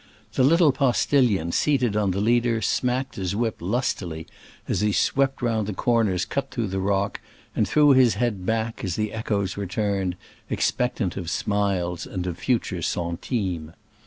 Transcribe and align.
The 0.33 0.43
little 0.43 0.71
postilion 0.71 1.51
seated 1.51 1.95
on 1.95 2.09
the 2.09 2.19
leader 2.21 2.59
smacked 2.63 3.17
his 3.17 3.35
whip 3.35 3.57
lustily 3.59 4.25
as 4.67 4.81
he 4.81 4.91
swept 4.91 5.43
round 5.43 5.67
the 5.67 5.75
corners 5.75 6.25
cut 6.25 6.49
through 6.49 6.69
the 6.69 6.79
rock, 6.79 7.19
and 7.55 7.67
threw 7.69 7.91
his 7.91 8.15
head 8.15 8.43
back 8.43 8.83
as 8.83 8.95
the 8.95 9.13
echoes 9.13 9.57
returned, 9.57 10.15
expectant 10.49 11.17
of 11.17 11.29
smiles 11.29 12.07
and 12.07 12.25
of 12.25 12.39
future 12.39 12.81
centimes. 12.81 13.73